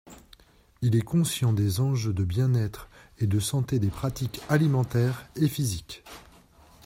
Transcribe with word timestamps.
Il 0.81 0.95
est 0.95 1.03
conscient 1.03 1.53
des 1.53 1.79
enjeux 1.79 2.11
de 2.11 2.23
bien-être 2.23 2.89
et 3.19 3.27
de 3.27 3.39
santé 3.39 3.77
des 3.77 3.91
pratiques 3.91 4.41
alimentaires 4.49 5.27
et 5.35 5.47
physiques. 5.47 6.03